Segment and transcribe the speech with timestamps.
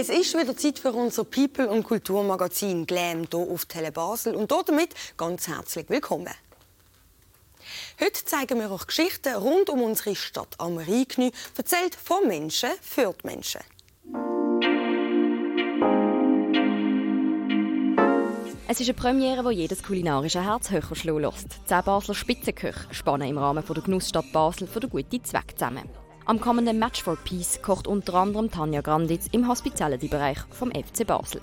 [0.00, 4.52] Es ist wieder Zeit für unser People- und Kulturmagazin Glam hier auf Tele Basel und
[4.52, 6.32] damit ganz herzlich willkommen.
[8.00, 13.12] Heute zeigen wir euch Geschichten rund um unsere Stadt am Rheinknü, erzählt von Menschen für
[13.12, 13.60] die Menschen.
[18.68, 21.48] Es ist eine Premiere, wo jedes kulinarische Herz höher schlagen lässt.
[21.66, 25.90] Zehn Basler Spitzenköche spannen im Rahmen der Genussstadt Basel für den guten Zweck zusammen.
[26.28, 31.40] Am kommenden Match for Peace kocht unter anderem Tanja Granditz im Hospitality-Bereich vom FC Basel.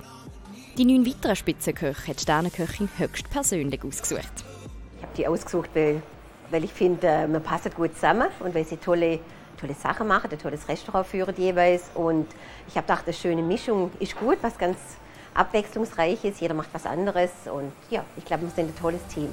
[0.78, 4.46] Die neun weiteren Spitzenköche hat die Sternenköchin höchst persönlich ausgesucht.
[4.98, 6.04] Ich habe die ausgesucht, weil,
[6.52, 9.22] weil ich finde, äh, wir passen gut zusammen und weil sie tolle,
[9.60, 11.90] tolle Sachen machen, ein tolles Restaurant führen jeweils.
[11.96, 12.28] Und
[12.68, 14.78] ich habe gedacht, eine schöne Mischung ist gut, was ganz
[15.34, 16.42] abwechslungsreich ist.
[16.42, 19.30] Jeder macht was anderes und ja, ich glaube, wir sind ein tolles Team.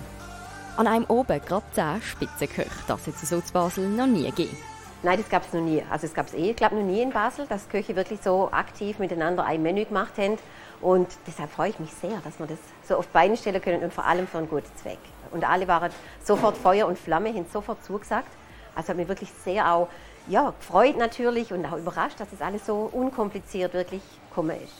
[0.78, 4.56] An einem oben gerade zehn Spitzenköche, das es so zu Basel noch nie gegeben.
[5.04, 5.82] Nein, das gab es noch nie.
[5.90, 8.50] Also es gab es eh, ich glaube, noch nie in Basel, dass Köche wirklich so
[8.52, 10.38] aktiv miteinander ein Menü gemacht haben.
[10.80, 13.92] Und deshalb freue ich mich sehr, dass wir das so auf Beine stellen können und
[13.92, 14.98] vor allem für einen guten Zweck.
[15.32, 15.90] Und alle waren
[16.22, 18.28] sofort Feuer und Flamme, haben sofort zugesagt.
[18.76, 19.88] Also hat mich wirklich sehr auch
[20.28, 24.74] ja, gefreut natürlich und auch überrascht, dass das alles so unkompliziert wirklich gekommen ist.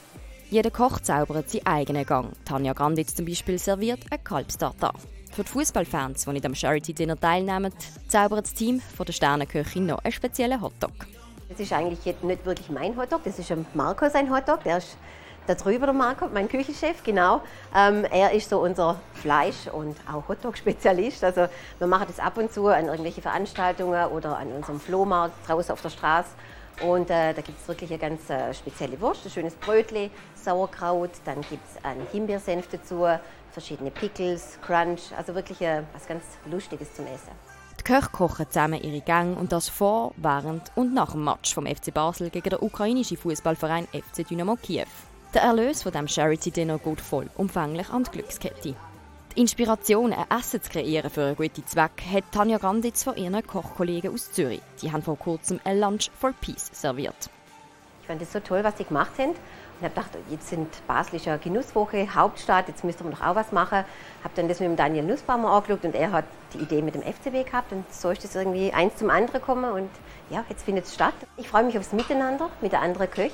[0.51, 2.33] Jeder Koch zaubert seinen eigenen Gang.
[2.45, 4.95] Tanja Granditz zum Beispiel serviert ein Kalbstartar.
[5.33, 7.73] Für die Fußballfans, die nicht am Charity-Dinner teilnehmen,
[8.07, 10.93] zaubert das Team von der Sternenköchin noch einen speziellen Hotdog.
[11.49, 14.63] Das ist eigentlich nicht wirklich mein Hotdog, das ist Marco sein Hotdog.
[14.65, 14.99] Der ist
[15.47, 17.41] da drüber, der Marco, mein Küchenchef, genau.
[17.75, 21.25] Ähm, er ist so unser Fleisch- und auch Hotdog-Spezialist.
[21.25, 21.47] Also
[21.79, 25.81] wir machen das ab und zu an irgendwelche Veranstaltungen oder an unserem Flohmarkt draußen auf
[25.81, 26.29] der Straße.
[26.81, 31.11] Und äh, da gibt es wirklich eine ganz äh, spezielle Wurst, ein schönes Brötli, Sauerkraut,
[31.25, 33.07] dann gibt es einen Himbeersenf dazu,
[33.53, 37.31] verschiedene Pickles, Crunch, also wirklich äh, was ganz Lustiges zum Essen.
[37.79, 41.67] Die Köche kochen zusammen ihre Gänge und das vor, während und nach dem Match vom
[41.67, 44.87] FC Basel gegen den ukrainischen Fußballverein FC Dynamo Kiew.
[45.35, 48.77] Der Erlös von dem Charity Dinner geht vollumfänglich an die Glückskette.
[49.35, 53.47] Die Inspiration, ein Essen zu kreieren für einen guten Zweck, hat Tanja Granditz von ihren
[53.47, 54.61] Kochkollegen aus Zürich.
[54.83, 57.31] Die haben vor kurzem ein Lunch for Peace serviert.
[58.03, 59.31] Ich fand es so toll, was sie gemacht haben.
[59.31, 60.69] Ich habe gedacht, jetzt sind
[61.25, 63.87] ja Genusswoche, Hauptstadt, jetzt müssten wir doch auch was machen.
[64.23, 67.03] Habe dann das mit dem Daniel Nussbaumer angeschaut und er hat die Idee mit dem
[67.03, 69.91] FCB gehabt und so ist es irgendwie eins zum anderen gekommen und
[70.29, 71.15] ja, jetzt findet es statt.
[71.39, 73.33] Ich freue mich aufs Miteinander mit der anderen Köch.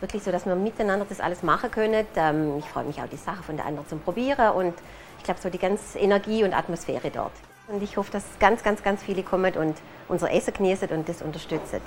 [0.00, 2.06] Wirklich so, dass wir miteinander das alles machen können.
[2.16, 4.74] Ähm, ich freue mich auch, die Sachen von der anderen zu probieren und
[5.18, 7.32] ich glaube, so die ganze Energie und Atmosphäre dort.
[7.66, 9.76] Und ich hoffe, dass ganz, ganz, ganz viele kommen und
[10.08, 11.80] unser Essen genießen und das unterstützen.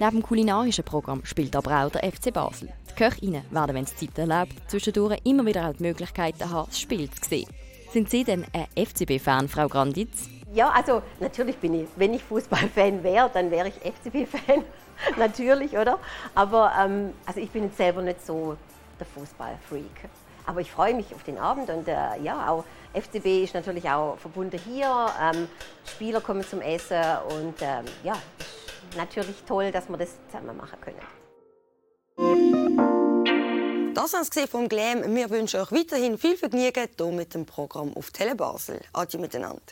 [0.00, 2.72] Neben dem kulinarischen Programm spielt aber auch der FC Basel.
[2.90, 6.80] Die Köchinnen werden, wenn es Zeit erlaubt, zwischendurch immer wieder auch die Möglichkeiten haben, das
[6.80, 7.48] Spiel zu sehen.
[7.92, 10.28] Sind Sie denn ein FCB-Fan, Frau Granditz?
[10.52, 14.64] Ja, also natürlich bin ich, wenn ich Fußballfan wäre, dann wäre ich FCB-Fan.
[15.16, 15.98] natürlich, oder?
[16.34, 18.56] Aber ähm, also ich bin jetzt selber nicht so
[18.98, 20.10] der Fußballfreak.
[20.44, 24.18] Aber ich freue mich auf den Abend und äh, ja, auch FCB ist natürlich auch
[24.18, 25.06] verbunden hier.
[25.20, 25.48] Ähm,
[25.86, 30.78] Spieler kommen zum Essen und ähm, ja, ist natürlich toll, dass wir das zusammen machen
[30.80, 31.00] können.
[33.94, 35.14] Das haben Sie vom Glam.
[35.14, 38.80] Wir wünschen euch weiterhin viel Vergnügen hier mit dem Programm auf Tele Basel.
[38.92, 39.62] Adi miteinander.